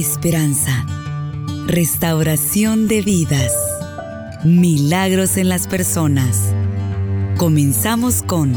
[0.00, 0.86] esperanza,
[1.66, 3.52] restauración de vidas,
[4.44, 6.52] milagros en las personas.
[7.36, 8.52] Comenzamos con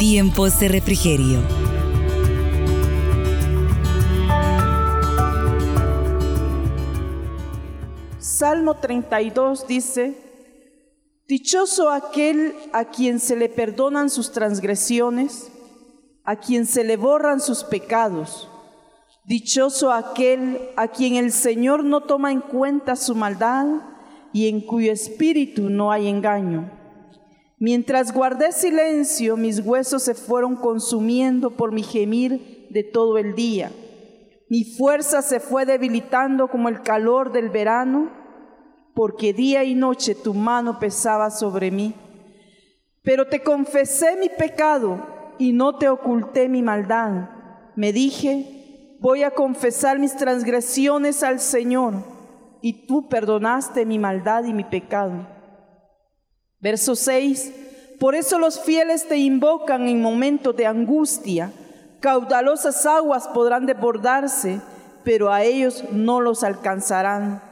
[0.00, 1.38] Tiempos de Refrigerio.
[8.18, 10.16] Salmo 32 dice,
[11.28, 15.52] Dichoso aquel a quien se le perdonan sus transgresiones,
[16.24, 18.48] a quien se le borran sus pecados.
[19.28, 23.66] Dichoso aquel a quien el Señor no toma en cuenta su maldad
[24.32, 26.70] y en cuyo espíritu no hay engaño.
[27.58, 33.70] Mientras guardé silencio, mis huesos se fueron consumiendo por mi gemir de todo el día.
[34.48, 38.10] Mi fuerza se fue debilitando como el calor del verano,
[38.94, 41.92] porque día y noche tu mano pesaba sobre mí.
[43.02, 47.28] Pero te confesé mi pecado y no te oculté mi maldad.
[47.76, 48.54] Me dije,
[48.98, 51.94] voy a confesar mis transgresiones al Señor,
[52.60, 55.26] y tú perdonaste mi maldad y mi pecado.
[56.60, 57.52] Verso 6,
[58.00, 61.52] por eso los fieles te invocan en momentos de angustia,
[62.00, 64.60] caudalosas aguas podrán desbordarse,
[65.04, 67.42] pero a ellos no los alcanzarán.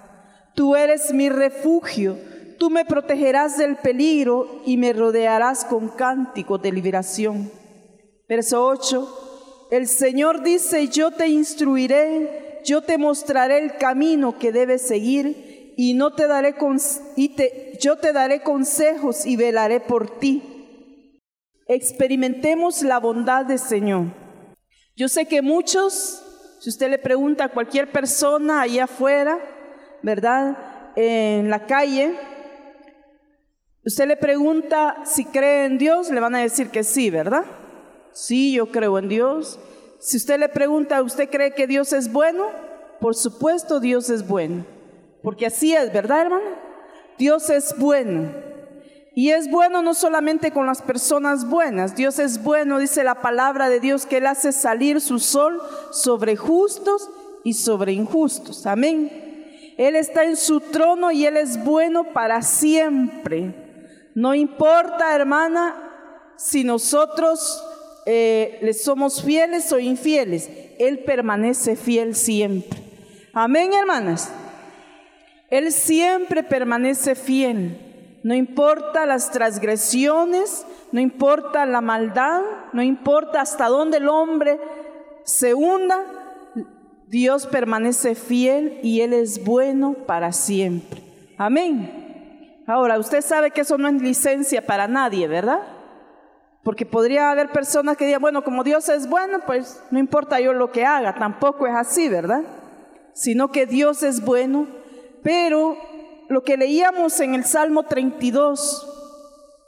[0.55, 2.17] Tú eres mi refugio,
[2.59, 7.51] tú me protegerás del peligro y me rodearás con cánticos de liberación.
[8.29, 9.26] Verso 8,
[9.71, 15.95] el Señor dice, yo te instruiré, yo te mostraré el camino que debes seguir y
[15.95, 16.55] no te daré
[17.17, 21.23] y te, yo te daré consejos y velaré por ti.
[21.67, 24.07] Experimentemos la bondad del Señor.
[24.95, 26.23] Yo sé que muchos,
[26.61, 29.39] si usted le pregunta a cualquier persona allá afuera,
[30.03, 30.57] ¿verdad?
[30.97, 32.15] En la calle,
[33.85, 37.45] usted le pregunta si cree en Dios, le van a decir que sí, ¿verdad?
[38.17, 39.59] Sí, yo creo en Dios.
[39.99, 42.47] Si usted le pregunta, ¿usted cree que Dios es bueno?
[42.99, 44.65] Por supuesto Dios es bueno.
[45.23, 46.49] Porque así es, ¿verdad, hermano?
[47.19, 48.33] Dios es bueno.
[49.15, 53.69] Y es bueno no solamente con las personas buenas, Dios es bueno, dice la palabra
[53.69, 55.61] de Dios, que Él hace salir su sol
[55.91, 57.11] sobre justos
[57.45, 58.65] y sobre injustos.
[58.65, 59.75] Amén.
[59.77, 64.11] Él está en su trono y Él es bueno para siempre.
[64.15, 65.83] No importa, hermana,
[66.37, 67.63] si nosotros
[68.07, 72.79] eh, le somos fieles o infieles, Él permanece fiel siempre.
[73.33, 74.31] Amén, hermanas.
[75.51, 77.79] Él siempre permanece fiel.
[78.23, 84.59] No importa las transgresiones, no importa la maldad, no importa hasta dónde el hombre
[85.25, 86.01] se hunda,
[87.09, 91.03] Dios permanece fiel y Él es bueno para siempre.
[91.37, 92.63] Amén.
[92.67, 95.61] Ahora, usted sabe que eso no es licencia para nadie, ¿verdad?
[96.67, 100.53] Porque podría haber personas que digan, bueno, como Dios es bueno, pues no importa yo
[100.53, 102.43] lo que haga, tampoco es así, ¿verdad?
[103.15, 104.67] Sino que Dios es bueno,
[105.23, 105.77] pero
[106.29, 108.85] lo que leíamos en el Salmo 32,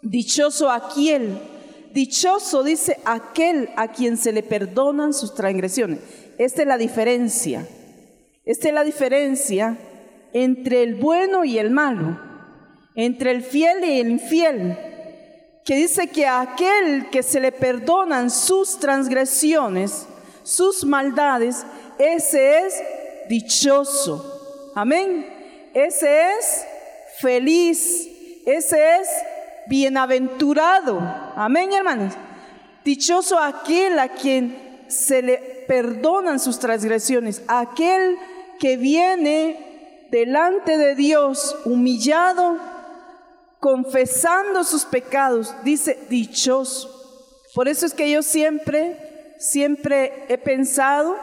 [0.02, 1.38] dichoso aquel,
[1.94, 6.00] dichoso dice aquel a quien se le perdonan sus transgresiones.
[6.36, 7.64] Esta es la diferencia,
[8.44, 9.78] esta es la diferencia
[10.32, 12.18] entre el bueno y el malo,
[12.96, 14.76] entre el fiel y el infiel
[15.68, 20.06] que dice que a aquel que se le perdonan sus transgresiones,
[20.42, 21.62] sus maldades,
[21.98, 22.74] ese es
[23.28, 24.70] dichoso.
[24.74, 25.26] Amén.
[25.74, 26.64] Ese es
[27.18, 28.08] feliz.
[28.46, 29.08] Ese es
[29.66, 31.00] bienaventurado.
[31.36, 32.14] Amén, hermanos.
[32.82, 35.36] Dichoso aquel a quien se le
[35.68, 38.16] perdonan sus transgresiones, aquel
[38.58, 42.56] que viene delante de Dios humillado
[43.60, 46.94] confesando sus pecados, dice dichoso.
[47.54, 51.16] Por eso es que yo siempre, siempre he pensado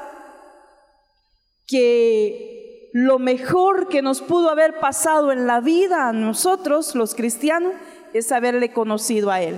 [1.68, 7.74] que lo mejor que nos pudo haber pasado en la vida a nosotros, los cristianos,
[8.14, 9.56] es haberle conocido a Él.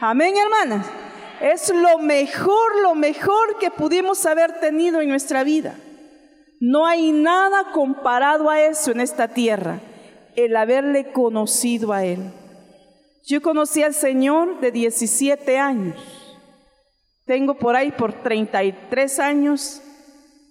[0.00, 0.86] Amén, hermanas.
[1.40, 5.74] Es lo mejor, lo mejor que pudimos haber tenido en nuestra vida.
[6.60, 9.80] No hay nada comparado a eso en esta tierra
[10.36, 12.32] el haberle conocido a Él.
[13.24, 15.96] Yo conocí al Señor de 17 años.
[17.26, 19.82] Tengo por ahí por 33 años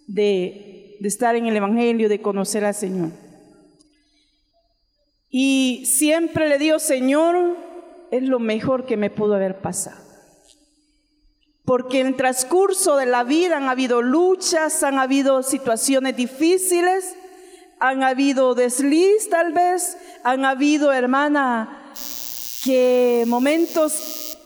[0.07, 3.11] de, estar en el Evangelio, de conocer al Señor.
[5.29, 7.57] Y siempre le digo, Señor,
[8.11, 10.01] es lo mejor que me pudo haber pasado.
[11.65, 17.15] Porque en el transcurso de la vida han habido luchas, han habido situaciones difíciles,
[17.79, 21.93] han habido desliz tal vez, han habido, hermana,
[22.63, 24.37] que momentos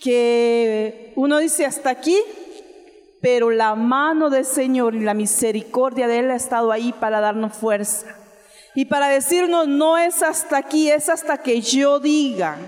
[0.00, 2.18] que uno dice hasta aquí,
[3.22, 7.56] pero la mano del Señor y la misericordia de Él ha estado ahí para darnos
[7.56, 8.06] fuerza
[8.74, 12.58] y para decirnos, no es hasta aquí, es hasta que yo diga.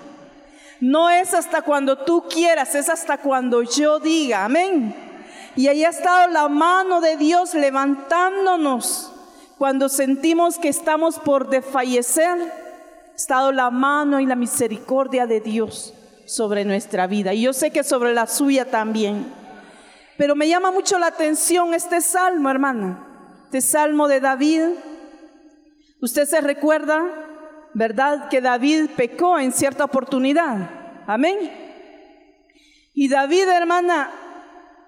[0.80, 4.44] No es hasta cuando tú quieras, es hasta cuando yo diga.
[4.44, 4.94] Amén.
[5.56, 9.15] Y ahí ha estado la mano de Dios levantándonos
[9.58, 12.66] cuando sentimos que estamos por desfallecer.
[13.14, 15.94] Estado la mano y la misericordia de Dios
[16.26, 17.32] sobre nuestra vida.
[17.32, 19.32] Y yo sé que sobre la suya también.
[20.18, 23.06] Pero me llama mucho la atención este salmo, hermana.
[23.44, 24.62] Este salmo de David.
[26.02, 27.04] Usted se recuerda,
[27.72, 28.28] ¿verdad?
[28.28, 30.68] Que David pecó en cierta oportunidad.
[31.06, 31.50] Amén.
[32.92, 34.10] Y David, hermana,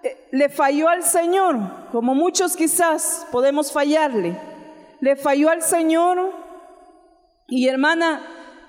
[0.03, 1.57] eh, le falló al Señor,
[1.93, 4.48] como muchos quizás podemos fallarle.
[5.01, 6.33] Le falló al Señor.
[7.49, 8.23] Y hermana,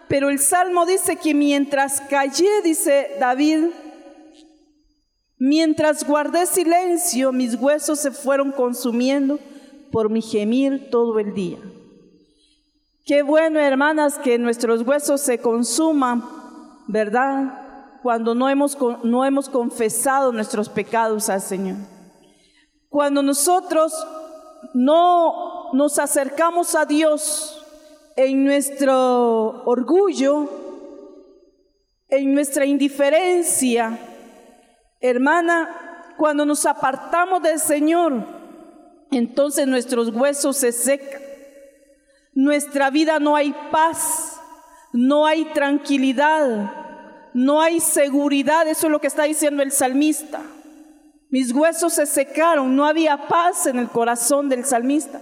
[0.07, 3.65] pero el Salmo dice que mientras callé, dice David,
[5.37, 9.39] mientras guardé silencio, mis huesos se fueron consumiendo
[9.91, 11.59] por mi gemir todo el día.
[13.05, 16.23] Qué bueno, hermanas, que nuestros huesos se consuman,
[16.87, 17.99] ¿verdad?
[18.03, 21.77] Cuando no hemos, no hemos confesado nuestros pecados al Señor.
[22.87, 23.93] Cuando nosotros
[24.73, 27.65] no nos acercamos a Dios
[28.15, 30.49] en nuestro orgullo,
[32.07, 33.97] en nuestra indiferencia,
[34.99, 38.23] hermana, cuando nos apartamos del Señor,
[39.11, 41.29] entonces nuestros huesos se secan
[42.39, 44.39] nuestra vida no hay paz,
[44.93, 46.71] no hay tranquilidad,
[47.33, 48.67] no hay seguridad.
[48.67, 50.41] Eso es lo que está diciendo el salmista.
[51.29, 55.19] Mis huesos se secaron, no había paz en el corazón del salmista,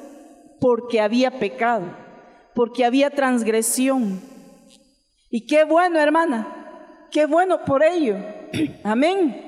[0.59, 1.85] porque había pecado,
[2.53, 4.21] porque había transgresión.
[5.29, 8.15] Y qué bueno, hermana, qué bueno por ello.
[8.83, 9.43] Amén.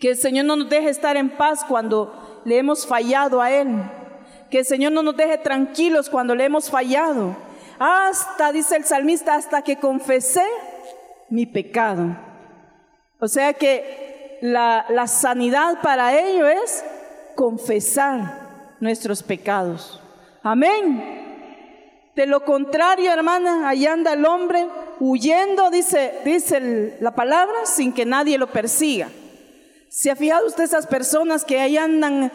[0.00, 3.68] Que el Señor no nos deje estar en paz cuando le hemos fallado a Él.
[4.50, 7.36] Que el Señor no nos deje tranquilos cuando le hemos fallado.
[7.78, 10.44] Hasta, dice el salmista, hasta que confesé
[11.28, 12.16] mi pecado.
[13.20, 16.84] O sea que la, la sanidad para ello es
[17.36, 19.99] confesar nuestros pecados.
[20.42, 22.12] Amén.
[22.14, 24.66] De lo contrario, hermana, ahí anda el hombre
[24.98, 29.08] huyendo, dice, dice la palabra, sin que nadie lo persiga.
[29.88, 32.30] ¿Se ha fijado usted esas personas que ahí andan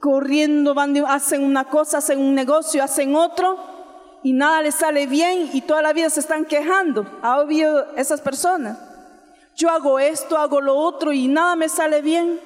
[0.00, 3.58] corriendo, van, hacen una cosa, hacen un negocio, hacen otro
[4.22, 7.06] y nada les sale bien y toda la vida se están quejando.
[7.22, 8.78] ¿Ha oído esas personas?
[9.54, 12.40] Yo hago esto, hago lo otro y nada me sale bien.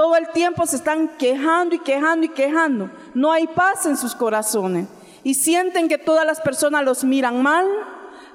[0.00, 2.88] Todo el tiempo se están quejando y quejando y quejando.
[3.12, 4.88] No hay paz en sus corazones.
[5.24, 7.66] Y sienten que todas las personas los miran mal,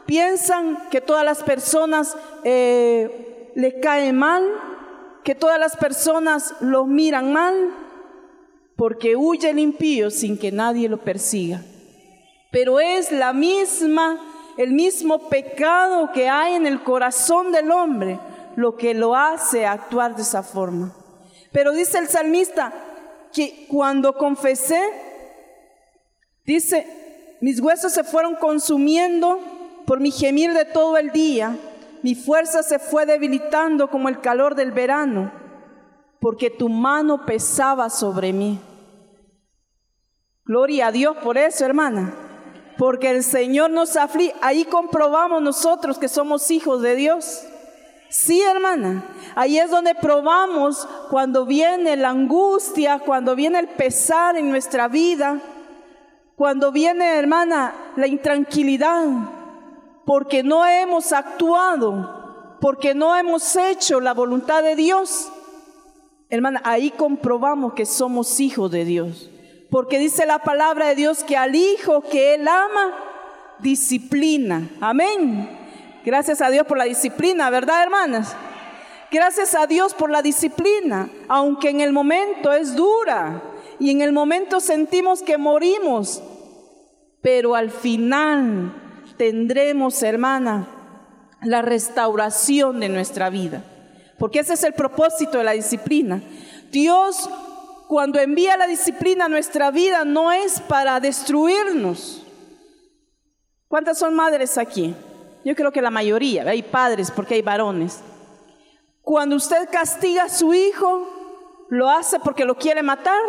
[0.05, 4.43] piensan que todas las personas eh, le caen mal,
[5.23, 7.55] que todas las personas los miran mal
[8.75, 11.63] porque huye el impío sin que nadie lo persiga.
[12.51, 14.19] Pero es la misma,
[14.57, 18.19] el mismo pecado que hay en el corazón del hombre
[18.55, 20.93] lo que lo hace actuar de esa forma.
[21.55, 22.73] Pero dice el salmista
[23.31, 24.81] que cuando confesé,
[26.43, 26.85] dice,
[27.39, 29.39] mis huesos se fueron consumiendo
[29.85, 31.57] por mi gemir de todo el día,
[32.03, 35.31] mi fuerza se fue debilitando como el calor del verano
[36.19, 38.59] porque tu mano pesaba sobre mí.
[40.43, 42.13] Gloria a Dios por eso, hermana.
[42.77, 44.35] Porque el Señor nos aflige.
[44.41, 47.45] Ahí comprobamos nosotros que somos hijos de Dios.
[48.17, 49.03] Sí, hermana.
[49.35, 55.41] Ahí es donde probamos cuando viene la angustia, cuando viene el pesar en nuestra vida,
[56.37, 59.05] cuando viene, hermana, la intranquilidad,
[60.05, 65.29] porque no hemos actuado, porque no hemos hecho la voluntad de Dios.
[66.29, 69.29] Hermana, ahí comprobamos que somos hijos de Dios.
[69.69, 72.93] Porque dice la palabra de Dios que al hijo que él ama,
[73.59, 74.69] disciplina.
[74.79, 75.64] Amén.
[76.05, 78.35] Gracias a Dios por la disciplina, ¿verdad, hermanas?
[79.11, 83.41] Gracias a Dios por la disciplina, aunque en el momento es dura
[83.79, 86.21] y en el momento sentimos que morimos,
[87.21, 88.71] pero al final
[89.17, 90.67] tendremos, hermana,
[91.41, 93.63] la restauración de nuestra vida.
[94.19, 96.21] Porque ese es el propósito de la disciplina.
[96.71, 97.27] Dios
[97.87, 102.23] cuando envía la disciplina a nuestra vida no es para destruirnos.
[103.67, 104.95] ¿Cuántas son madres aquí?
[105.45, 108.01] Yo creo que la mayoría, hay padres porque hay varones.
[109.03, 111.07] Cuando usted castiga a su hijo,
[111.69, 113.21] lo hace porque lo quiere matar,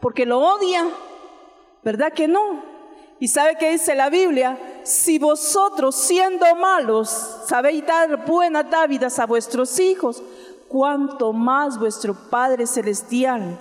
[0.00, 0.86] porque lo odia,
[1.82, 2.62] ¿verdad que no?
[3.18, 7.08] Y sabe que dice la Biblia, si vosotros siendo malos
[7.46, 10.22] sabéis dar buenas dávidas a vuestros hijos,
[10.68, 13.58] cuánto más vuestro Padre Celestial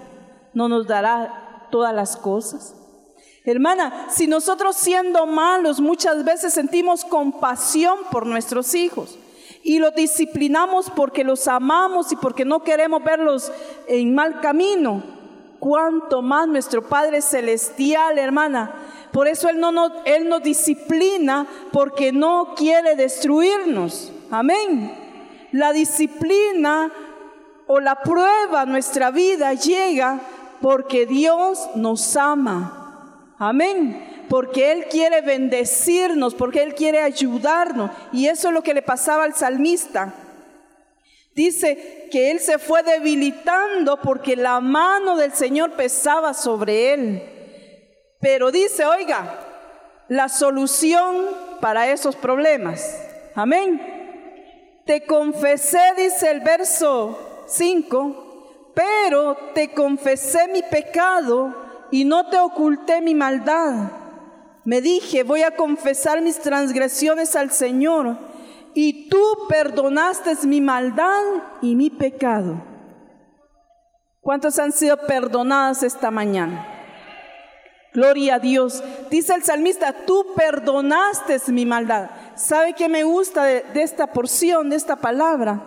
[0.53, 2.75] no nos dará todas las cosas.
[3.46, 9.18] Hermana, si nosotros siendo malos muchas veces sentimos compasión por nuestros hijos
[9.64, 13.52] y los disciplinamos porque los amamos y porque no queremos verlos
[13.88, 15.04] en mal camino,
[15.60, 18.76] cuánto más nuestro Padre Celestial, hermana.
[19.12, 19.72] Por eso Él, no
[20.06, 24.12] Él nos disciplina porque no quiere destruirnos.
[24.32, 24.92] Amén.
[25.52, 26.92] La disciplina
[27.68, 30.20] o la prueba nuestra vida llega
[30.62, 32.83] porque Dios nos ama.
[33.50, 34.26] Amén.
[34.30, 37.92] Porque Él quiere bendecirnos, porque Él quiere ayudarnos.
[38.14, 40.14] Y eso es lo que le pasaba al salmista.
[41.36, 47.24] Dice que Él se fue debilitando porque la mano del Señor pesaba sobre Él.
[48.22, 49.40] Pero dice, oiga,
[50.08, 51.28] la solución
[51.60, 52.98] para esos problemas.
[53.36, 53.82] Amén.
[54.86, 61.62] Te confesé, dice el verso 5, pero te confesé mi pecado
[61.94, 63.92] y no te oculté mi maldad.
[64.64, 68.18] Me dije, voy a confesar mis transgresiones al Señor,
[68.74, 71.22] y tú perdonaste mi maldad
[71.62, 72.56] y mi pecado.
[74.22, 76.68] ¿Cuántos han sido perdonados esta mañana?
[77.94, 78.84] Gloria a Dios.
[79.12, 82.10] Dice el salmista, tú perdonaste mi maldad.
[82.34, 85.62] ¿Sabe qué me gusta de, de esta porción, de esta palabra?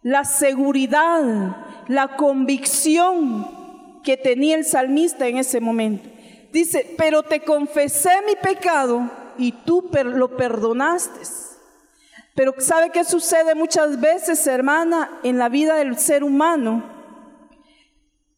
[0.00, 1.56] La seguridad,
[1.88, 3.65] la convicción
[4.06, 6.08] que tenía el salmista en ese momento.
[6.52, 11.20] Dice, pero te confesé mi pecado y tú lo perdonaste.
[12.36, 16.84] Pero ¿sabe qué sucede muchas veces, hermana, en la vida del ser humano?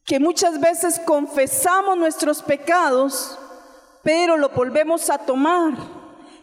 [0.06, 3.38] Que muchas veces confesamos nuestros pecados,
[4.02, 5.74] pero lo volvemos a tomar.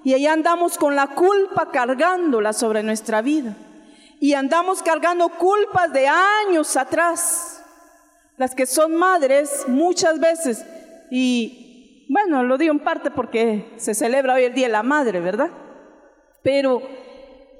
[0.04, 3.58] Y ahí andamos con la culpa cargándola sobre nuestra vida.
[4.20, 7.55] Y andamos cargando culpas de años atrás
[8.38, 10.66] las que son madres muchas veces,
[11.10, 15.20] y bueno, lo digo en parte porque se celebra hoy el Día de la Madre,
[15.20, 15.50] ¿verdad?
[16.44, 16.82] Pero,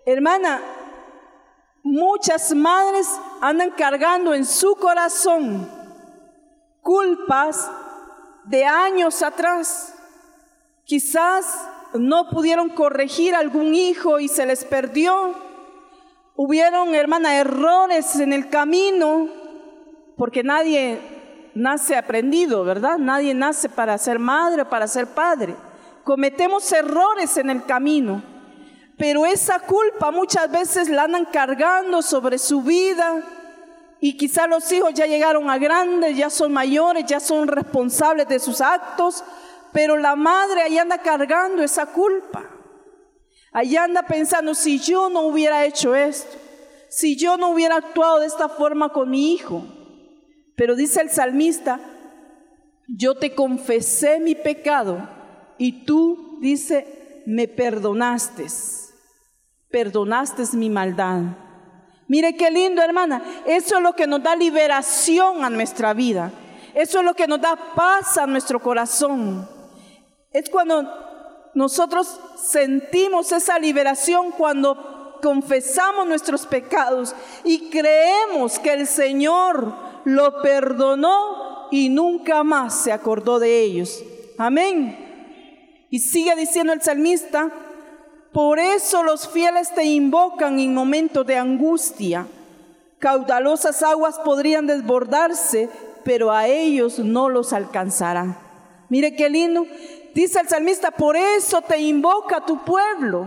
[0.06, 0.62] hermana,
[1.84, 3.08] muchas madres
[3.42, 5.68] andan cargando en su corazón
[6.82, 7.72] culpas
[8.46, 9.96] de años atrás.
[10.84, 15.34] Quizás no pudieron corregir algún hijo y se les perdió.
[16.36, 19.45] Hubieron, hermana, errores en el camino
[20.18, 21.00] porque nadie
[21.56, 22.98] nace aprendido, ¿verdad?
[22.98, 25.56] Nadie nace para ser madre para ser padre.
[26.04, 28.22] Cometemos errores en el camino,
[28.98, 33.24] pero esa culpa muchas veces la andan cargando sobre su vida
[34.00, 38.40] y quizá los hijos ya llegaron a grandes, ya son mayores, ya son responsables de
[38.40, 39.24] sus actos,
[39.74, 42.44] pero la madre ahí anda cargando esa culpa.
[43.52, 46.38] Ahí anda pensando, si yo no hubiera hecho esto,
[46.90, 49.64] si yo no hubiera actuado de esta forma con mi hijo,
[50.56, 51.80] pero dice el salmista,
[52.88, 55.10] yo te confesé mi pecado
[55.58, 58.46] y tú, dice, me perdonaste,
[59.70, 61.22] perdonaste mi maldad.
[62.08, 63.24] Mire qué lindo, hermana.
[63.46, 66.32] Eso es lo que nos da liberación a nuestra vida.
[66.76, 69.50] Eso es lo que nos da paz a nuestro corazón.
[70.32, 70.88] Es cuando
[71.56, 79.74] nosotros sentimos esa liberación cuando confesamos nuestros pecados y creemos que el Señor
[80.06, 84.04] lo perdonó y nunca más se acordó de ellos.
[84.38, 84.98] Amén.
[85.90, 87.52] Y sigue diciendo el salmista,
[88.32, 92.28] por eso los fieles te invocan en momentos de angustia.
[93.00, 95.70] Caudalosas aguas podrían desbordarse,
[96.04, 98.40] pero a ellos no los alcanzará.
[98.90, 99.66] Mire qué lindo.
[100.14, 103.26] Dice el salmista, por eso te invoca tu pueblo.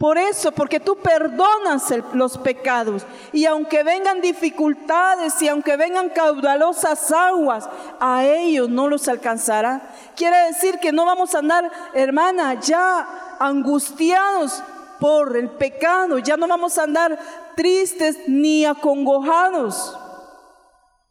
[0.00, 3.04] Por eso, porque tú perdonas los pecados.
[3.34, 7.68] Y aunque vengan dificultades y aunque vengan caudalosas aguas,
[8.00, 9.92] a ellos no los alcanzará.
[10.16, 14.62] Quiere decir que no vamos a andar, hermana, ya angustiados
[15.00, 16.18] por el pecado.
[16.18, 17.18] Ya no vamos a andar
[17.54, 19.98] tristes ni acongojados.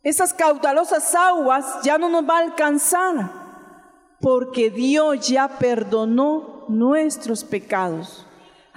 [0.01, 3.29] Esas caudalosas aguas ya no nos va a alcanzar.
[4.19, 8.25] Porque Dios ya perdonó nuestros pecados.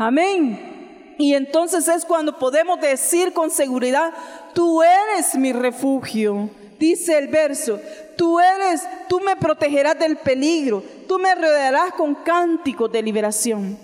[0.06, 1.14] Amén.
[1.16, 4.12] Y entonces es cuando podemos decir con seguridad,
[4.52, 6.50] tú eres mi refugio.
[6.80, 7.78] Dice el verso,
[8.16, 13.78] tú eres, tú me protegerás del peligro, tú me rodearás con cánticos de liberación.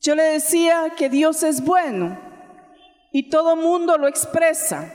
[0.00, 2.18] Yo le decía que Dios es bueno
[3.12, 4.90] y todo mundo lo expresa,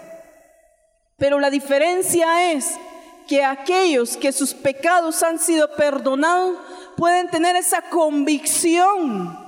[1.17, 2.79] pero la diferencia es
[3.27, 6.57] que aquellos que sus pecados han sido perdonados
[6.97, 9.40] pueden tener esa convicción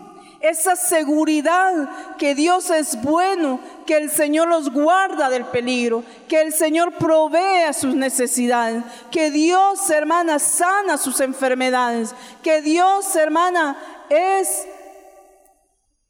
[0.43, 6.51] esa seguridad que Dios es bueno, que el Señor los guarda del peligro, que el
[6.51, 13.77] Señor provee a sus necesidades, que Dios, hermana, sana sus enfermedades, que Dios, hermana,
[14.09, 14.67] es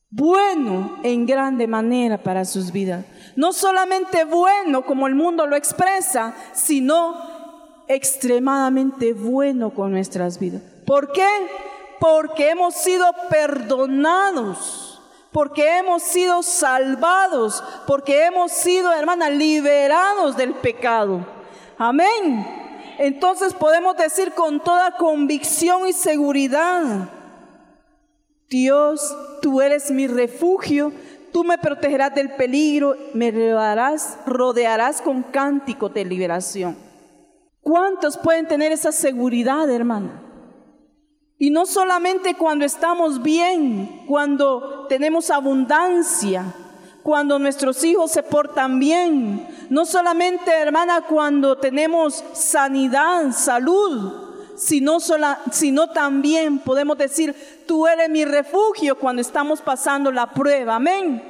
[0.09, 3.05] bueno en grande manera para sus vidas.
[3.35, 10.63] No solamente bueno como el mundo lo expresa, sino extremadamente bueno con nuestras vidas.
[10.87, 11.27] ¿Por qué?
[12.03, 21.25] Porque hemos sido perdonados, porque hemos sido salvados, porque hemos sido, hermana, liberados del pecado.
[21.77, 22.45] Amén.
[22.97, 27.07] Entonces podemos decir con toda convicción y seguridad,
[28.49, 30.91] Dios, tú eres mi refugio,
[31.31, 36.75] tú me protegerás del peligro, me rodearás, rodearás con cántico de liberación.
[37.61, 40.32] ¿Cuántos pueden tener esa seguridad, hermana?
[41.39, 46.53] Y no solamente cuando estamos bien, cuando tenemos abundancia,
[47.01, 54.99] cuando nuestros hijos se portan bien, no solamente, hermana, cuando tenemos sanidad, salud, sino,
[55.51, 57.35] sino también podemos decir,
[57.67, 60.75] tú eres mi refugio cuando estamos pasando la prueba.
[60.75, 61.21] Amén.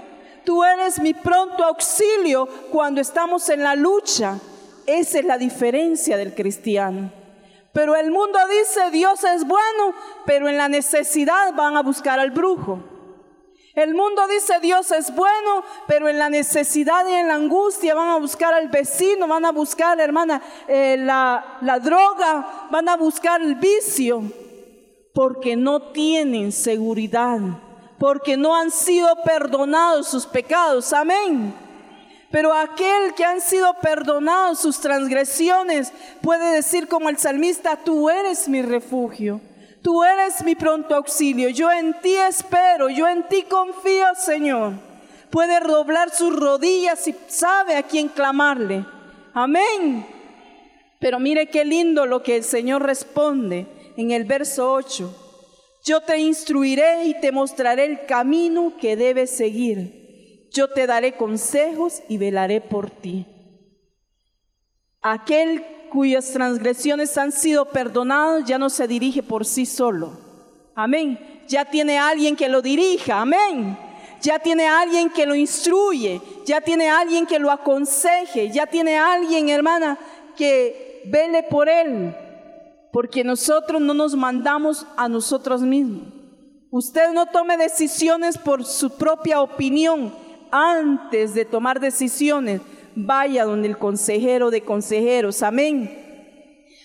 [0.43, 4.38] Tú eres mi pronto auxilio cuando estamos en la lucha.
[4.86, 7.23] Esa es la diferencia del cristiano.
[7.74, 12.30] Pero el mundo dice, Dios es bueno, pero en la necesidad van a buscar al
[12.30, 12.80] brujo.
[13.74, 18.10] El mundo dice Dios es bueno, pero en la necesidad y en la angustia van
[18.10, 23.42] a buscar al vecino, van a buscar, hermana, eh, la, la droga, van a buscar
[23.42, 24.22] el vicio,
[25.12, 27.39] porque no tienen seguridad,
[27.98, 30.94] porque no han sido perdonados sus pecados.
[30.94, 31.56] Amén.
[32.34, 38.50] Pero aquel que han sido perdonados sus transgresiones puede decir como el salmista, tú eres
[38.50, 39.40] mi refugio.
[39.84, 44.74] Tú eres mi pronto auxilio, yo en ti espero, yo en ti confío, Señor.
[45.30, 48.84] Puede doblar sus rodillas y sabe a quién clamarle.
[49.36, 50.04] Amén.
[51.00, 55.80] Pero mire qué lindo lo que el Señor responde en el verso 8.
[55.86, 60.03] Yo te instruiré y te mostraré el camino que debes seguir.
[60.54, 63.26] Yo te daré consejos y velaré por ti.
[65.02, 70.12] Aquel cuyas transgresiones han sido perdonadas ya no se dirige por sí solo.
[70.76, 71.20] Amén.
[71.48, 73.22] Ya tiene alguien que lo dirija.
[73.22, 73.78] Amén.
[74.22, 76.22] Ya tiene alguien que lo instruye.
[76.46, 78.50] Ya tiene alguien que lo aconseje.
[78.52, 79.98] Ya tiene alguien, hermana,
[80.38, 82.16] que vele por él.
[82.92, 86.13] Porque nosotros no nos mandamos a nosotros mismos.
[86.70, 90.22] Usted no tome decisiones por su propia opinión
[90.54, 92.62] antes de tomar decisiones
[92.96, 96.00] vaya donde el consejero de consejeros, amén.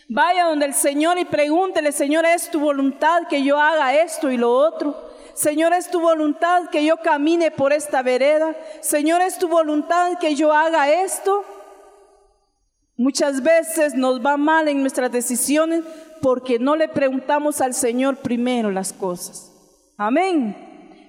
[0.09, 4.39] Vaya donde el Señor y pregúntele, Señor, ¿es tu voluntad que yo haga esto y
[4.39, 4.97] lo otro?
[5.35, 8.57] Señor, ¿es tu voluntad que yo camine por esta vereda?
[8.81, 11.45] Señor, ¿es tu voluntad que yo haga esto?
[12.97, 15.85] Muchas veces nos va mal en nuestras decisiones
[16.23, 19.53] porque no le preguntamos al Señor primero las cosas.
[19.99, 20.68] Amén.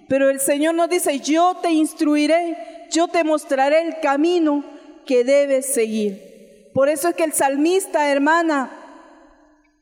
[0.10, 2.58] Pero el Señor nos dice, yo te instruiré,
[2.92, 4.64] yo te mostraré el camino
[5.06, 6.72] que debes seguir.
[6.74, 8.72] Por eso es que el salmista, hermana,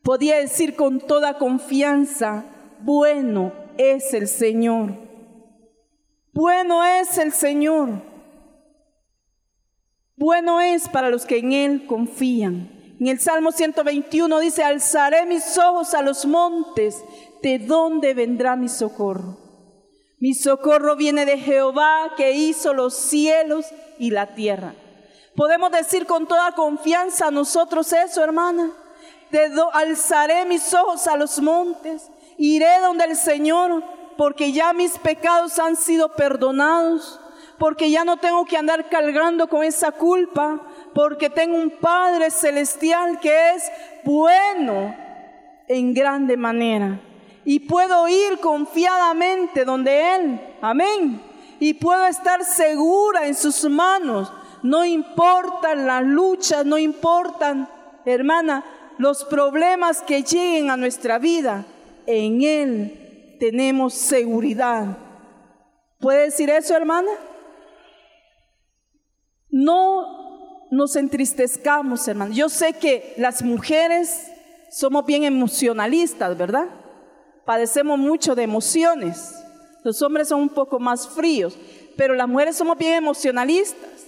[0.02, 2.44] podía decir con toda confianza,
[2.80, 4.98] bueno es el Señor.
[6.34, 8.02] Bueno es el Señor.
[10.14, 12.96] Bueno es para los que en Él confían.
[13.00, 17.02] En el Salmo 121 dice, alzaré mis ojos a los montes,
[17.42, 19.47] ¿de dónde vendrá mi socorro?
[20.20, 23.66] Mi socorro viene de Jehová que hizo los cielos
[23.98, 24.74] y la tierra.
[25.36, 28.72] Podemos decir con toda confianza a nosotros eso, hermana.
[29.72, 33.84] alzaré mis ojos a los montes, iré donde el Señor,
[34.16, 37.20] porque ya mis pecados han sido perdonados,
[37.56, 40.60] porque ya no tengo que andar cargando con esa culpa,
[40.94, 43.70] porque tengo un Padre celestial que es
[44.02, 44.96] bueno
[45.68, 47.00] en grande manera.
[47.48, 51.18] Y puedo ir confiadamente donde Él, amén.
[51.58, 54.30] Y puedo estar segura en sus manos
[54.62, 57.68] no importan las luchas, no importan,
[58.04, 58.64] hermana,
[58.98, 61.64] los problemas que lleguen a nuestra vida,
[62.06, 64.98] en Él tenemos seguridad.
[66.00, 67.10] ¿Puede decir eso, hermana?
[69.50, 72.34] No nos entristezcamos, hermana.
[72.34, 74.30] Yo sé que las mujeres
[74.70, 76.66] somos bien emocionalistas, ¿verdad?
[77.48, 79.34] Padecemos mucho de emociones.
[79.82, 81.56] Los hombres son un poco más fríos,
[81.96, 84.04] pero las mujeres somos bien emocionalistas.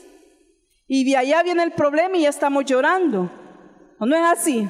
[0.87, 3.31] Y de allá viene el problema y ya estamos llorando.
[3.99, 4.69] ¿O no es así?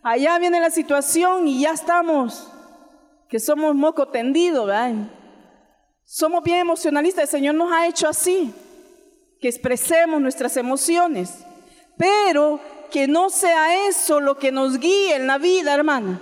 [0.00, 2.52] Allá viene la situación y ya estamos,
[3.28, 4.68] que somos moco tendido.
[6.04, 8.54] Somos bien emocionalistas, el Señor nos ha hecho así,
[9.40, 11.44] que expresemos nuestras emociones,
[11.98, 12.60] pero
[12.92, 16.20] que no sea eso lo que nos guíe en la vida, hermana,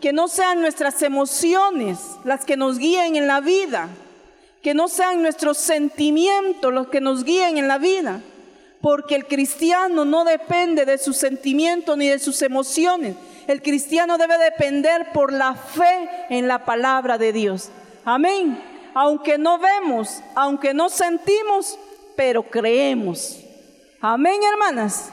[0.00, 3.88] que no sean nuestras emociones las que nos guíen en la vida,
[4.62, 8.20] que no sean nuestros sentimientos los que nos guíen en la vida,
[8.80, 14.38] porque el cristiano no depende de sus sentimientos ni de sus emociones, el cristiano debe
[14.38, 17.70] depender por la fe en la palabra de Dios.
[18.04, 21.78] Amén aunque no vemos, aunque no sentimos,
[22.16, 23.38] pero creemos.
[24.00, 25.10] Amén, hermanas.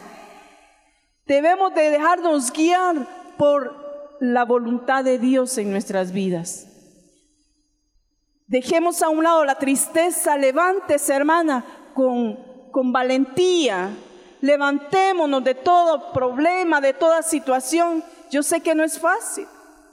[1.26, 2.96] Debemos de dejarnos guiar
[3.38, 3.87] por
[4.20, 6.68] la voluntad de Dios en nuestras vidas.
[8.48, 12.38] Dejemos a un lado la tristeza, levántese, hermana, con,
[12.72, 13.90] con valentía.
[14.40, 18.04] Levantémonos de todo problema, de toda situación.
[18.32, 19.46] Yo sé que no es fácil.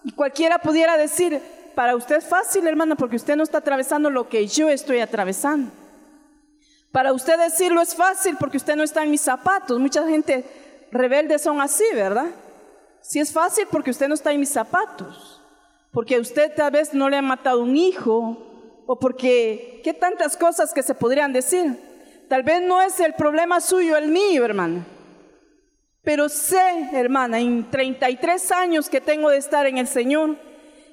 [0.04, 1.40] Y cualquiera pudiera decir,
[1.74, 5.72] para usted es fácil, hermana, porque usted no está atravesando lo que yo estoy atravesando.
[6.92, 9.80] Para usted decirlo es fácil porque usted no está en mis zapatos.
[9.80, 10.44] Mucha gente
[10.92, 12.28] rebelde son así, ¿verdad?
[13.04, 15.42] Si es fácil porque usted no está en mis zapatos.
[15.92, 18.82] Porque usted tal vez no le ha matado un hijo.
[18.86, 21.78] O porque, ¿qué tantas cosas que se podrían decir?
[22.30, 24.86] Tal vez no es el problema suyo el mío, hermana.
[26.02, 30.36] Pero sé, hermana, en 33 años que tengo de estar en el Señor,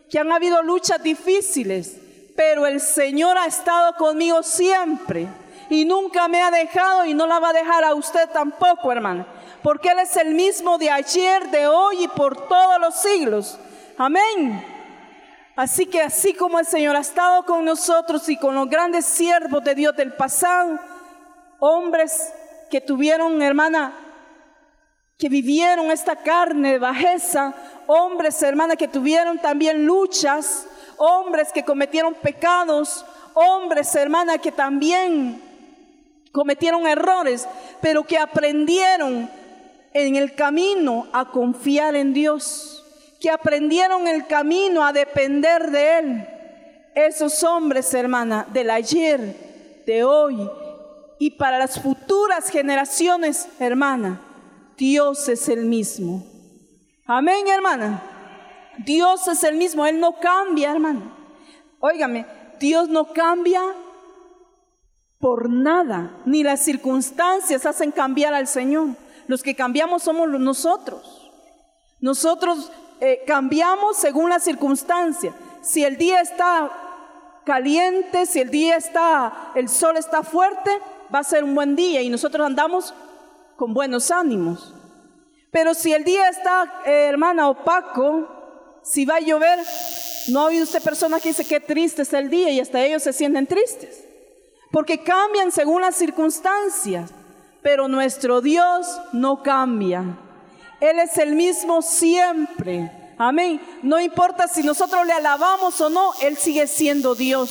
[0.10, 1.98] que han habido luchas difíciles,
[2.36, 5.28] pero el Señor ha estado conmigo siempre
[5.72, 9.26] y nunca me ha dejado y no la va a dejar a usted tampoco, hermana,
[9.64, 13.58] porque Él es el mismo de ayer, de hoy y por todos los siglos.
[13.98, 14.66] Amén.
[15.56, 19.64] Así que así como el Señor ha estado con nosotros y con los grandes siervos
[19.64, 20.78] de Dios del pasado,
[21.60, 22.34] hombres
[22.70, 23.94] que tuvieron, hermana,
[25.18, 27.54] que vivieron esta carne de bajeza,
[27.88, 33.06] hombres, hermana, que tuvieron también luchas, hombres que cometieron pecados,
[33.36, 35.51] hombres, hermana, que también
[36.32, 37.48] cometieron errores,
[37.82, 39.30] pero que aprendieron
[39.94, 42.86] en el camino a confiar en Dios,
[43.20, 46.28] que aprendieron el camino a depender de Él.
[46.96, 50.50] Esos hombres, hermana, del ayer, de hoy
[51.22, 54.20] y para las futuras generaciones, hermana,
[54.76, 56.26] Dios es el mismo.
[57.06, 58.02] Amén, hermana.
[58.80, 61.14] Dios es el mismo, Él no cambia, hermana.
[61.80, 62.26] Óigame,
[62.60, 63.62] Dios no cambia
[65.22, 68.90] por nada, ni las circunstancias hacen cambiar al Señor.
[69.28, 71.32] Los que cambiamos somos nosotros.
[72.02, 75.34] Nosotros eh, cambiamos según las circunstancias.
[75.62, 76.72] Si el día está
[77.46, 80.72] caliente, si el día está, el sol está fuerte,
[81.14, 82.94] va a ser un buen día y nosotros andamos
[83.56, 84.74] con buenos ánimos.
[85.52, 88.28] Pero si el día está, eh, hermana, opaco,
[88.84, 89.60] si va a llover,
[90.30, 93.04] no ha oído usted personas que dice que triste es el día y hasta ellos
[93.04, 94.11] se sienten tristes.
[94.72, 97.12] Porque cambian según las circunstancias.
[97.62, 100.04] Pero nuestro Dios no cambia.
[100.80, 102.92] Él es el mismo siempre.
[103.18, 103.62] Amén.
[103.84, 107.50] No importa si nosotros le alabamos o no, Él sigue siendo Dios.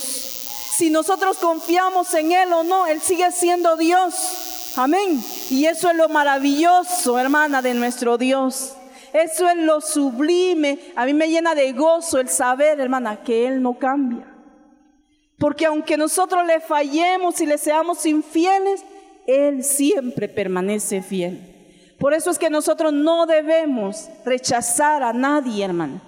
[0.75, 4.73] Si nosotros confiamos en Él o no, Él sigue siendo Dios.
[4.75, 5.23] Amén.
[5.49, 8.73] Y eso es lo maravilloso, hermana, de nuestro Dios.
[9.13, 10.79] Eso es lo sublime.
[10.95, 14.25] A mí me llena de gozo el saber, hermana, que Él no cambia.
[15.41, 18.85] Porque aunque nosotros le fallemos y le seamos infieles,
[19.25, 21.95] Él siempre permanece fiel.
[21.99, 25.99] Por eso es que nosotros no debemos rechazar a nadie, hermana.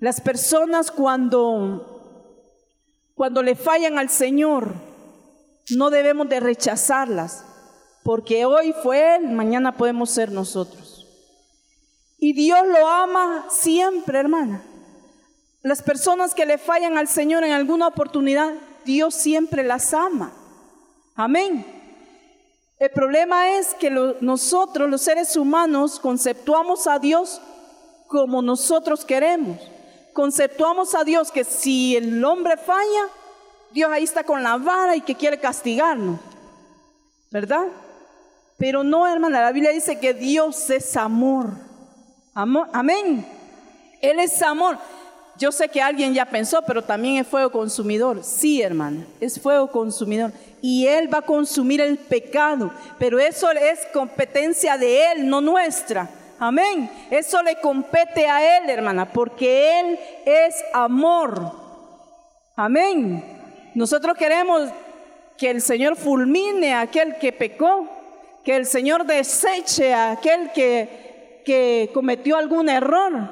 [0.00, 2.34] Las personas cuando,
[3.14, 4.74] cuando le fallan al Señor,
[5.70, 7.44] no debemos de rechazarlas
[8.02, 11.06] porque hoy fue Él, mañana podemos ser nosotros.
[12.18, 14.64] Y Dios lo ama siempre, hermana.
[15.64, 18.52] Las personas que le fallan al Señor en alguna oportunidad,
[18.84, 20.30] Dios siempre las ama.
[21.16, 21.64] Amén.
[22.78, 27.40] El problema es que nosotros, los seres humanos, conceptuamos a Dios
[28.08, 29.58] como nosotros queremos.
[30.12, 33.08] Conceptuamos a Dios que si el hombre falla,
[33.72, 36.20] Dios ahí está con la vara y que quiere castigarnos.
[37.30, 37.68] ¿Verdad?
[38.58, 41.46] Pero no, hermana, la Biblia dice que Dios es amor.
[42.34, 42.68] amor.
[42.74, 43.26] Amén.
[44.02, 44.76] Él es amor.
[45.36, 48.22] Yo sé que alguien ya pensó, pero también es fuego consumidor.
[48.22, 50.32] Sí, hermana, es fuego consumidor.
[50.62, 52.70] Y Él va a consumir el pecado.
[52.98, 56.08] Pero eso es competencia de Él, no nuestra.
[56.38, 56.88] Amén.
[57.10, 61.52] Eso le compete a Él, hermana, porque Él es amor.
[62.54, 63.24] Amén.
[63.74, 64.70] Nosotros queremos
[65.36, 67.88] que el Señor fulmine a aquel que pecó,
[68.44, 73.28] que el Señor deseche a aquel que, que cometió algún error.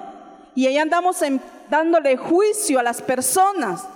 [0.54, 1.22] Y ahí andamos
[1.72, 3.88] dándole juicio a las personas.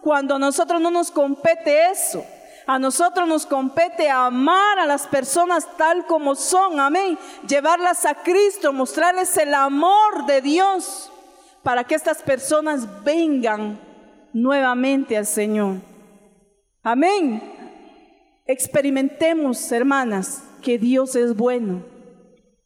[0.00, 2.24] cuando a nosotros no nos compete eso.
[2.66, 7.18] A nosotros nos compete amar a las personas tal como son, amén.
[7.48, 11.10] Llevarlas a Cristo, mostrarles el amor de Dios
[11.62, 13.80] para que estas personas vengan
[14.34, 15.76] nuevamente al Señor.
[16.82, 17.42] Amén.
[18.46, 21.82] Experimentemos, hermanas, que Dios es bueno.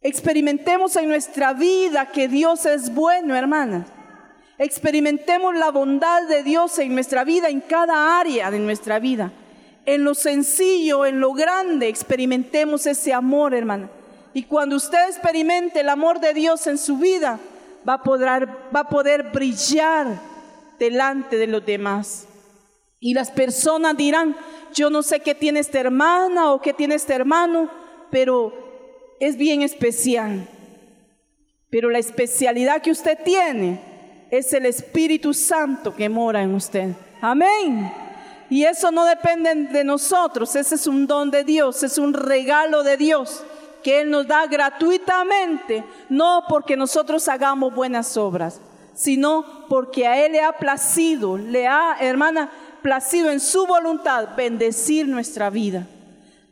[0.00, 3.86] Experimentemos en nuestra vida que Dios es bueno, hermanas.
[4.58, 9.32] Experimentemos la bondad de Dios en nuestra vida, en cada área de nuestra vida
[9.88, 13.90] en lo sencillo, en lo grande, experimentemos ese amor, hermana.
[14.34, 17.40] Y cuando usted experimente el amor de Dios en su vida,
[17.88, 20.20] va a poder, brillar
[20.78, 22.26] delante de los demás.
[23.00, 24.36] Y las personas dirán,
[24.74, 27.70] yo no sé qué tiene esta hermana o qué tiene este hermano,
[28.10, 28.52] pero
[29.20, 30.46] es bien especial.
[31.70, 33.80] Pero la especialidad que usted tiene
[34.30, 36.92] es el Espíritu Santo que mora en usted.
[37.20, 37.92] Amén.
[38.50, 42.82] Y eso no depende de nosotros, ese es un don de Dios, es un regalo
[42.82, 43.44] de Dios
[43.82, 48.60] que Él nos da gratuitamente, no porque nosotros hagamos buenas obras,
[48.94, 52.50] sino porque a Él le ha placido, le ha, hermana,
[52.82, 55.86] placido en su voluntad bendecir nuestra vida.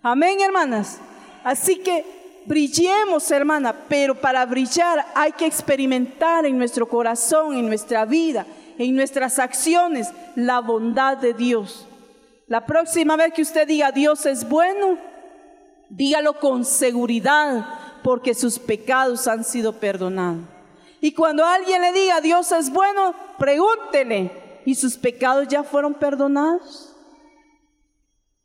[0.03, 0.99] Amén, hermanas.
[1.43, 2.05] Así que
[2.47, 8.47] brillemos, hermana, pero para brillar hay que experimentar en nuestro corazón, en nuestra vida,
[8.79, 11.87] en nuestras acciones la bondad de Dios.
[12.47, 14.99] La próxima vez que usted diga Dios es bueno,
[15.89, 17.67] dígalo con seguridad
[18.03, 20.45] porque sus pecados han sido perdonados.
[21.01, 26.97] Y cuando alguien le diga Dios es bueno, pregúntele, ¿y sus pecados ya fueron perdonados?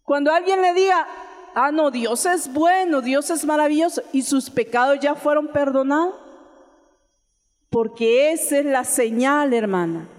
[0.03, 1.07] Cuando alguien le diga,
[1.55, 6.15] ah, no, Dios es bueno, Dios es maravilloso, ¿y sus pecados ya fueron perdonados?
[7.69, 10.09] Porque esa es la señal, hermana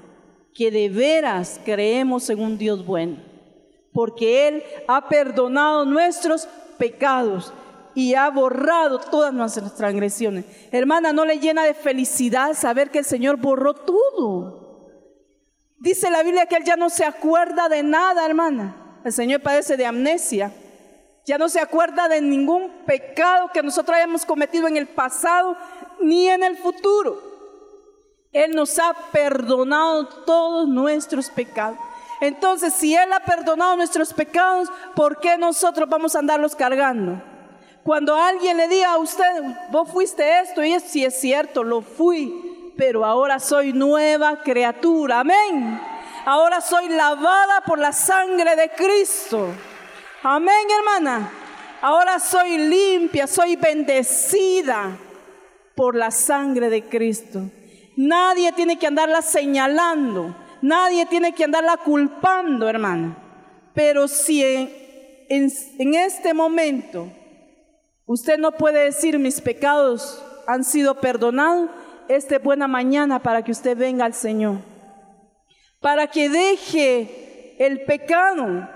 [0.54, 3.16] que de veras creemos en un Dios bueno,
[3.92, 6.46] porque Él ha perdonado nuestros
[6.78, 7.52] pecados
[7.94, 10.44] y ha borrado todas nuestras transgresiones.
[10.70, 14.60] Hermana, ¿no le llena de felicidad saber que el Señor borró todo?
[15.78, 19.00] Dice la Biblia que Él ya no se acuerda de nada, hermana.
[19.04, 20.52] El Señor padece de amnesia.
[21.24, 25.56] Ya no se acuerda de ningún pecado que nosotros hayamos cometido en el pasado
[26.00, 27.20] ni en el futuro.
[28.32, 31.78] Él nos ha perdonado todos nuestros pecados.
[32.20, 37.20] Entonces, si Él ha perdonado nuestros pecados, ¿por qué nosotros vamos a andarlos cargando?
[37.84, 42.72] Cuando alguien le diga a usted, vos fuiste esto, y si es cierto, lo fui,
[42.76, 45.20] pero ahora soy nueva criatura.
[45.20, 45.80] Amén.
[46.24, 49.48] Ahora soy lavada por la sangre de Cristo.
[50.24, 51.32] Amén, hermana.
[51.80, 54.96] Ahora soy limpia, soy bendecida
[55.74, 57.50] por la sangre de Cristo.
[57.96, 63.16] Nadie tiene que andarla señalando, nadie tiene que andarla culpando, hermana.
[63.74, 67.08] Pero si en, este momento
[68.06, 71.68] usted no puede decir mis pecados han sido perdonados,
[72.06, 74.58] esta es buena mañana para que usted venga al Señor.
[75.80, 78.68] Para que deje el pecado.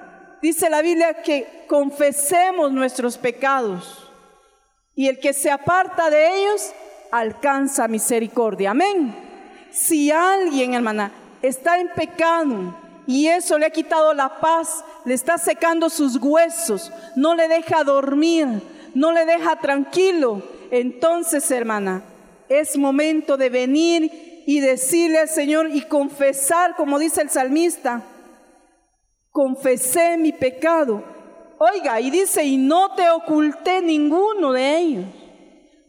[0.47, 4.09] Dice la Biblia que confesemos nuestros pecados.
[4.95, 6.71] Y el que se aparta de ellos
[7.11, 8.71] alcanza misericordia.
[8.71, 9.13] Amén.
[9.73, 11.11] Si alguien, hermana,
[11.43, 12.77] está en pecado
[13.09, 17.83] y eso le ha quitado la paz, le está secando sus huesos, no le deja
[17.83, 18.47] dormir,
[18.95, 22.05] no le deja tranquilo, entonces, hermana,
[22.49, 28.05] es momento de venir y decirle al Señor y confesar, como dice el salmista,
[29.37, 31.05] confesé mi pecado.
[31.59, 35.05] Oiga, y dice, y no te oculté ninguno de ellos.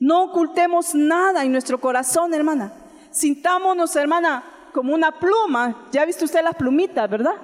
[0.01, 2.73] No ocultemos nada en nuestro corazón, hermana.
[3.10, 5.88] Sintámonos, hermana, como una pluma.
[5.93, 7.36] Ya ha visto usted las plumitas, ¿verdad?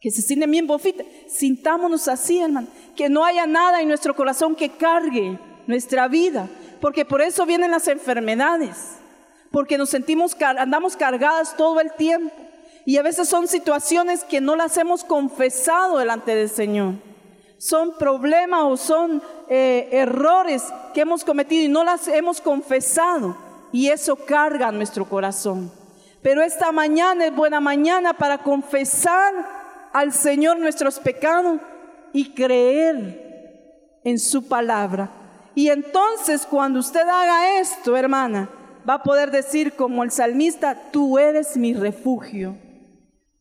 [0.00, 1.06] Que se sienten bien bofitas.
[1.28, 2.66] Sintámonos así, hermana.
[2.96, 5.38] Que no haya nada en nuestro corazón que cargue
[5.68, 6.48] nuestra vida.
[6.80, 8.96] Porque por eso vienen las enfermedades.
[9.52, 12.45] Porque nos sentimos, andamos cargadas todo el tiempo.
[12.86, 16.94] Y a veces son situaciones que no las hemos confesado delante del Señor
[17.58, 23.36] son problemas o son eh, errores que hemos cometido y no las hemos confesado
[23.72, 25.70] y eso carga nuestro corazón.
[26.22, 29.32] Pero esta mañana es buena mañana para confesar
[29.92, 31.60] al Señor nuestros pecados
[32.12, 35.10] y creer en su palabra.
[35.54, 38.50] Y entonces cuando usted haga esto, hermana,
[38.88, 42.56] va a poder decir como el salmista, tú eres mi refugio,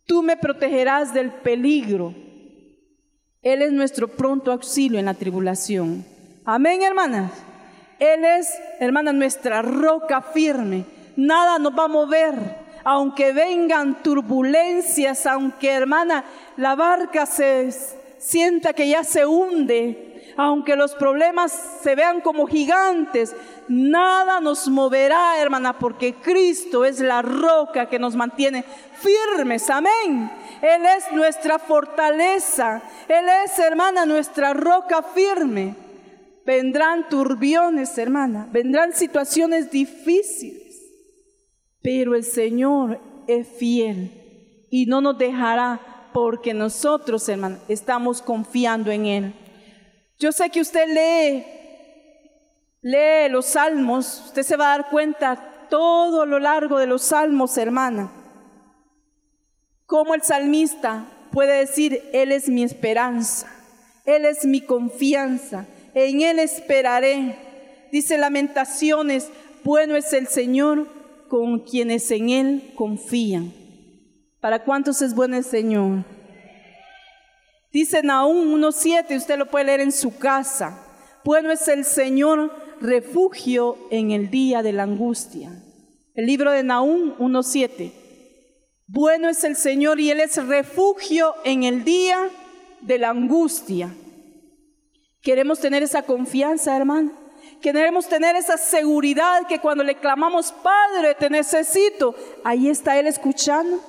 [0.06, 2.14] tú me protegerás del peligro
[3.46, 6.04] él es nuestro pronto auxilio en la tribulación.
[6.46, 7.32] Amén, hermanas.
[8.00, 10.84] Él es, hermana, nuestra roca firme.
[11.16, 12.66] Nada nos va a mover.
[12.88, 16.24] aunque vengan turbulencias, aunque hermana,
[16.58, 17.72] la barca se
[18.20, 23.36] sienta que ya se hunde, aunque los problemas se vean como gigantes,
[23.68, 29.70] nada nos moverá, hermana, porque Cristo es la roca que nos mantiene firmes.
[29.70, 30.32] Amén.
[30.62, 32.82] Él es nuestra fortaleza.
[33.08, 35.76] Él es, hermana, nuestra roca firme.
[36.46, 38.48] Vendrán turbiones, hermana.
[38.52, 40.82] Vendrán situaciones difíciles.
[41.82, 49.06] Pero el Señor es fiel y no nos dejará porque nosotros, hermana, estamos confiando en
[49.06, 49.34] Él.
[50.18, 51.46] Yo sé que usted lee,
[52.82, 57.58] lee los salmos, usted se va a dar cuenta todo lo largo de los salmos,
[57.58, 58.12] hermana
[59.86, 63.48] como el salmista puede decir, Él es mi esperanza,
[64.06, 67.38] Él es mi confianza, en Él esperaré.
[67.92, 69.30] Dice Lamentaciones,
[69.64, 70.88] bueno es el Señor
[71.28, 73.54] con quienes en Él confían.
[74.40, 76.04] ¿Para cuántos es bueno el Señor?
[77.76, 80.82] Dice Nahum 1.7, usted lo puede leer en su casa.
[81.26, 85.52] Bueno es el Señor refugio en el día de la angustia.
[86.14, 87.92] El libro de Nahum 1.7.
[88.88, 92.30] Bueno es el Señor y Él es refugio en el día
[92.80, 93.94] de la angustia.
[95.22, 97.12] Queremos tener esa confianza, hermano.
[97.62, 103.82] Queremos tener esa seguridad que cuando le clamamos, Padre, te necesito, ahí está Él escuchando.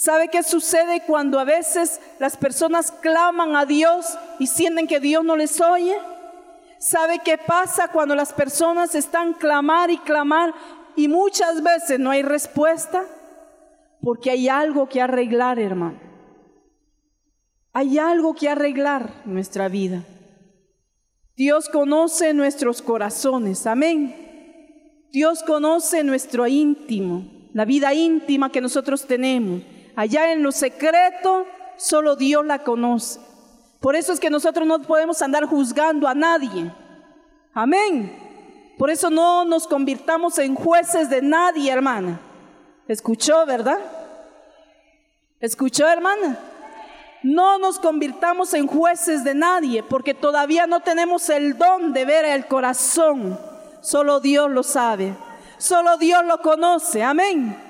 [0.00, 5.22] ¿Sabe qué sucede cuando a veces las personas claman a Dios y sienten que Dios
[5.22, 5.94] no les oye?
[6.78, 10.54] ¿Sabe qué pasa cuando las personas están clamar y clamar
[10.96, 13.04] y muchas veces no hay respuesta?
[14.00, 16.00] Porque hay algo que arreglar, hermano.
[17.74, 20.02] Hay algo que arreglar en nuestra vida.
[21.36, 25.04] Dios conoce nuestros corazones, amén.
[25.12, 29.60] Dios conoce nuestro íntimo, la vida íntima que nosotros tenemos.
[29.96, 33.20] Allá en lo secreto, solo Dios la conoce.
[33.80, 36.70] Por eso es que nosotros no podemos andar juzgando a nadie.
[37.54, 38.74] Amén.
[38.78, 42.20] Por eso no nos convirtamos en jueces de nadie, hermana.
[42.86, 43.78] ¿Escuchó, verdad?
[45.40, 46.38] ¿Escuchó, hermana?
[47.22, 52.24] No nos convirtamos en jueces de nadie porque todavía no tenemos el don de ver
[52.24, 53.38] el corazón.
[53.82, 55.14] Solo Dios lo sabe.
[55.58, 57.02] Solo Dios lo conoce.
[57.02, 57.69] Amén.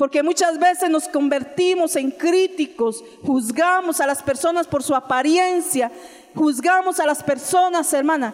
[0.00, 5.92] Porque muchas veces nos convertimos en críticos, juzgamos a las personas por su apariencia,
[6.34, 8.32] juzgamos a las personas, hermana,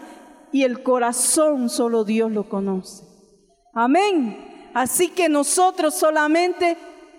[0.52, 3.02] y el corazón solo Dios lo conoce.
[3.74, 4.70] Amén.
[4.74, 6.76] Así que nosotros solamente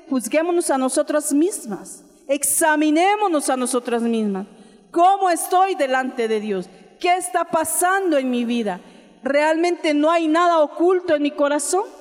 [0.10, 4.48] juzguémonos a nosotras mismas, examinémonos a nosotras mismas.
[4.92, 6.70] ¿Cómo estoy delante de Dios?
[7.02, 8.80] ¿Qué está pasando en mi vida?
[9.24, 11.97] ¿Realmente no hay nada oculto en mi corazón?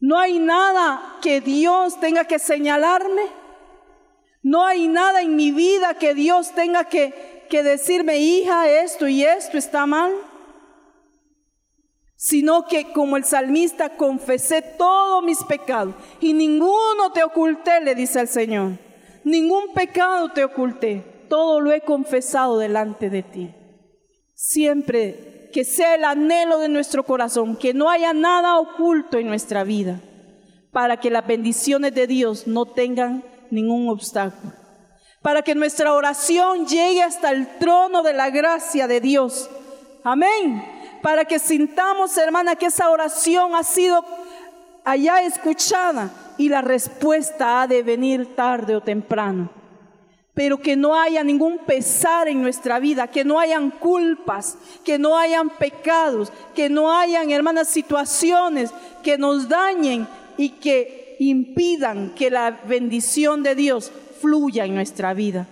[0.00, 3.22] ¿No hay nada que Dios tenga que señalarme?
[4.42, 9.24] ¿No hay nada en mi vida que Dios tenga que, que decirme, hija, esto y
[9.24, 10.12] esto está mal?
[12.20, 18.18] sino que como el salmista confesé todos mis pecados y ninguno te oculté, le dice
[18.20, 18.72] el Señor.
[19.22, 23.54] Ningún pecado te oculté, todo lo he confesado delante de ti.
[24.34, 29.64] Siempre que sea el anhelo de nuestro corazón, que no haya nada oculto en nuestra
[29.64, 30.00] vida,
[30.72, 34.52] para que las bendiciones de Dios no tengan ningún obstáculo,
[35.22, 39.50] para que nuestra oración llegue hasta el trono de la gracia de Dios.
[40.04, 44.04] Amén para que sintamos, hermana, que esa oración ha sido
[44.84, 49.50] allá escuchada y la respuesta ha de venir tarde o temprano.
[50.38, 55.18] Pero que no haya ningún pesar en nuestra vida, que no hayan culpas, que no
[55.18, 58.70] hayan pecados, que no hayan, hermanas, situaciones
[59.02, 65.48] que nos dañen y que impidan que la bendición de Dios fluya en nuestra vida.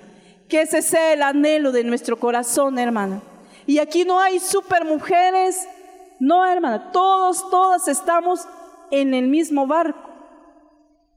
[0.49, 3.23] Que ese sea el anhelo de nuestro corazón, hermana.
[3.67, 5.67] Y aquí no hay super mujeres,
[6.21, 8.47] no hermana, todos, todas estamos
[8.93, 10.13] en el mismo barco.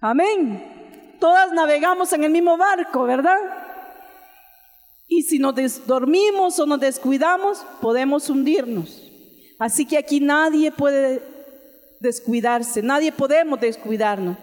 [0.01, 0.78] Amén.
[1.19, 3.37] Todas navegamos en el mismo barco, ¿verdad?
[5.07, 5.55] Y si nos
[5.85, 9.03] dormimos o nos descuidamos, podemos hundirnos.
[9.57, 11.21] Así que aquí nadie puede
[11.99, 14.37] descuidarse, nadie podemos descuidarnos.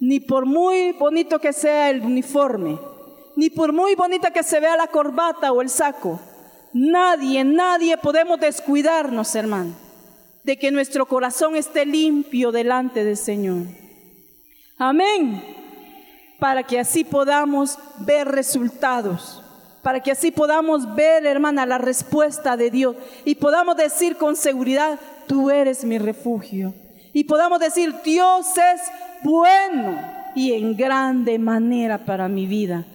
[0.00, 2.78] Ni por muy bonito que sea el uniforme,
[3.36, 6.20] ni por muy bonita que se vea la corbata o el saco.
[6.74, 9.74] Nadie, nadie podemos descuidarnos, hermano,
[10.42, 13.66] de que nuestro corazón esté limpio delante del Señor.
[14.78, 15.61] Amén.
[16.42, 19.40] Para que así podamos ver resultados,
[19.80, 24.98] para que así podamos ver, hermana, la respuesta de Dios y podamos decir con seguridad,
[25.28, 26.74] tú eres mi refugio.
[27.12, 28.80] Y podamos decir, Dios es
[29.22, 30.00] bueno
[30.34, 32.86] y en grande manera para mi vida.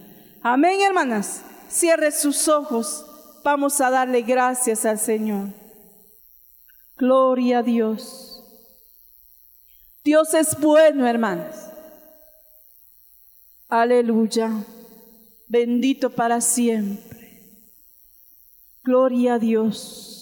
[0.44, 1.42] Amén, hermanas.
[1.70, 3.06] Cierre sus ojos.
[3.46, 5.48] Vamos a darle gracias al Señor.
[6.98, 8.44] Gloria a Dios.
[10.04, 11.77] Dios es bueno, hermanas.
[13.70, 14.64] Aleluya.
[15.48, 17.18] Bendito para siempre.
[18.84, 20.18] Gloria a Dios.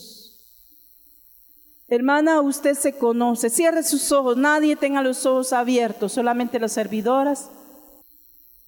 [1.88, 3.50] Hermana, usted se conoce.
[3.50, 4.38] Cierre sus ojos.
[4.38, 7.50] Nadie tenga los ojos abiertos, solamente las servidoras.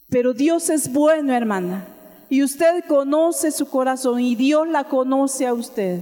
[0.10, 1.88] Pero Dios es bueno, hermana.
[2.30, 6.02] Y usted conoce su corazón y Dios la conoce a usted.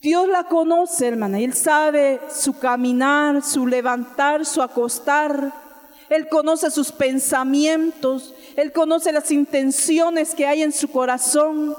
[0.00, 5.65] Dios la conoce, hermana, Él sabe su caminar, su levantar, su acostar.
[6.08, 11.76] Él conoce sus pensamientos, Él conoce las intenciones que hay en su corazón.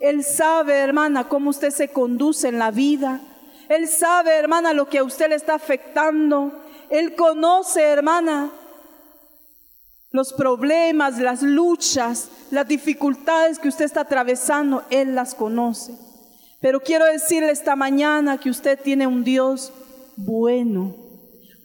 [0.00, 3.20] Él sabe, hermana, cómo usted se conduce en la vida.
[3.68, 6.52] Él sabe, hermana, lo que a usted le está afectando.
[6.90, 8.50] Él conoce, hermana,
[10.10, 14.84] los problemas, las luchas, las dificultades que usted está atravesando.
[14.90, 15.94] Él las conoce.
[16.60, 19.72] Pero quiero decirle esta mañana que usted tiene un Dios
[20.16, 21.05] bueno,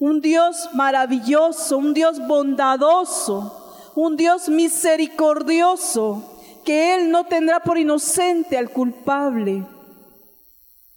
[0.02, 8.58] un Dios maravilloso, un Dios bondadoso, un Dios misericordioso que Él no tendrá por inocente
[8.58, 9.64] al culpable.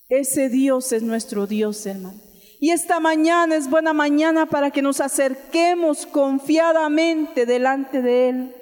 [0.08, 2.18] Ese Dios es nuestro Dios, hermano.
[2.58, 8.56] Y esta mañana es buena mañana para que nos acerquemos confiadamente delante de Él.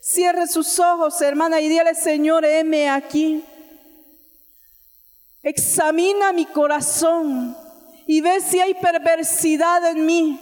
[0.00, 3.44] Cierre sus ojos, hermana, y dígale, Señor, heme aquí.
[5.42, 7.54] Examina mi corazón
[8.06, 10.40] y ve si hay perversidad en mí.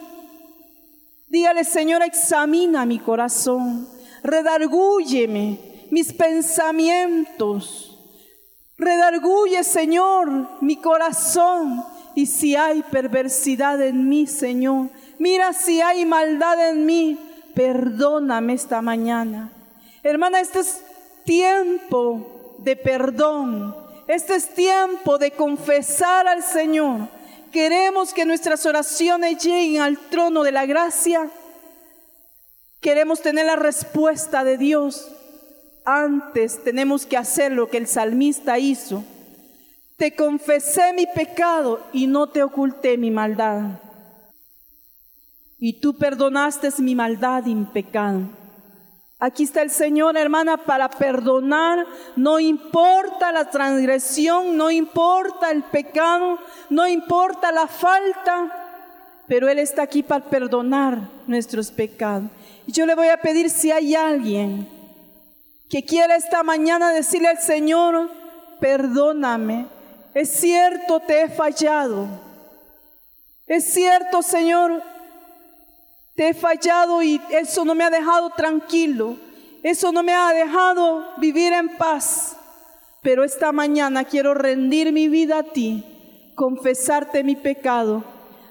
[1.28, 3.88] Dígale, Señor, examina mi corazón,
[4.22, 7.92] redargúyeme mis pensamientos.
[8.78, 11.84] Redarguye, Señor, mi corazón.
[12.14, 14.88] Y si hay perversidad en mí, Señor,
[15.18, 17.18] mira si hay maldad en mí,
[17.54, 19.52] perdóname esta mañana.
[20.02, 20.82] Hermana, este es
[21.24, 23.76] tiempo de perdón.
[24.08, 27.08] Este es tiempo de confesar al Señor.
[27.52, 31.30] Queremos que nuestras oraciones lleguen al trono de la gracia.
[32.80, 35.12] Queremos tener la respuesta de Dios
[35.84, 39.04] antes tenemos que hacer lo que el salmista hizo.
[39.96, 43.80] Te confesé mi pecado y no te oculté mi maldad.
[45.58, 48.22] Y tú perdonaste mi maldad y mi pecado.
[49.24, 51.86] Aquí está el Señor, hermana, para perdonar.
[52.16, 58.50] No importa la transgresión, no importa el pecado, no importa la falta,
[59.28, 60.98] pero Él está aquí para perdonar
[61.28, 62.24] nuestros pecados.
[62.66, 64.68] Y yo le voy a pedir si hay alguien
[65.70, 68.10] que quiera esta mañana decirle al Señor,
[68.58, 69.68] perdóname,
[70.14, 72.08] es cierto, te he fallado.
[73.46, 74.82] Es cierto, Señor,
[76.28, 79.16] he fallado y eso no me ha dejado tranquilo.
[79.62, 82.36] Eso no me ha dejado vivir en paz.
[83.00, 85.84] Pero esta mañana quiero rendir mi vida a ti,
[86.34, 88.04] confesarte mi pecado.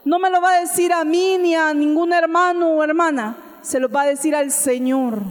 [0.03, 3.79] No me lo va a decir a mí ni a ningún hermano o hermana, se
[3.79, 5.21] lo va a decir al Señor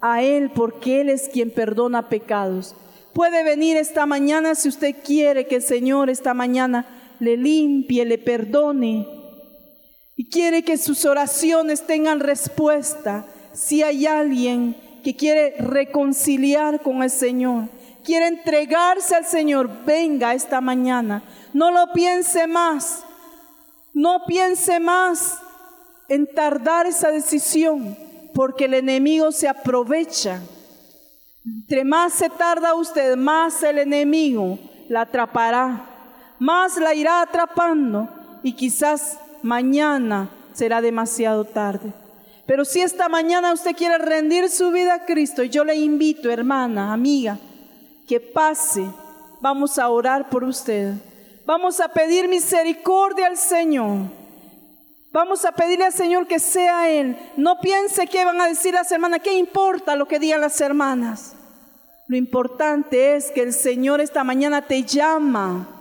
[0.00, 2.74] a Él porque Él es quien perdona pecados.
[3.12, 6.86] Puede venir esta mañana si usted quiere que el Señor esta mañana
[7.18, 9.19] le limpie, le perdone
[10.20, 13.24] y quiere que sus oraciones tengan respuesta.
[13.54, 17.70] Si hay alguien que quiere reconciliar con el Señor,
[18.04, 21.22] quiere entregarse al Señor, venga esta mañana.
[21.54, 23.02] No lo piense más.
[23.94, 25.38] No piense más
[26.06, 27.96] en tardar esa decisión
[28.34, 30.42] porque el enemigo se aprovecha.
[31.46, 38.06] Entre más se tarda usted, más el enemigo la atrapará, más la irá atrapando
[38.42, 41.92] y quizás mañana será demasiado tarde.
[42.46, 46.92] Pero si esta mañana usted quiere rendir su vida a Cristo, yo le invito, hermana,
[46.92, 47.38] amiga,
[48.08, 48.84] que pase.
[49.40, 50.94] Vamos a orar por usted.
[51.46, 54.08] Vamos a pedir misericordia al Señor.
[55.12, 57.16] Vamos a pedirle al Señor que sea Él.
[57.36, 61.34] No piense que van a decir las hermanas, ¿qué importa lo que digan las hermanas?
[62.06, 65.79] Lo importante es que el Señor esta mañana te llama.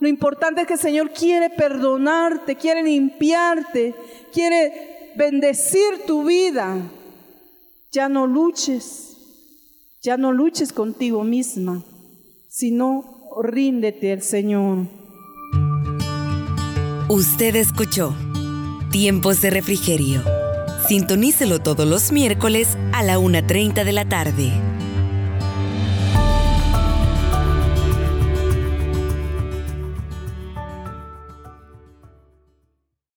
[0.00, 3.94] Lo importante es que el Señor quiere perdonarte, quiere limpiarte,
[4.32, 6.76] quiere bendecir tu vida.
[7.90, 9.16] Ya no luches,
[10.02, 11.82] ya no luches contigo misma,
[12.48, 14.86] sino ríndete al Señor.
[17.08, 18.14] Usted escuchó
[18.92, 20.22] Tiempos de Refrigerio.
[20.86, 24.77] Sintonícelo todos los miércoles a la 1.30 de la tarde.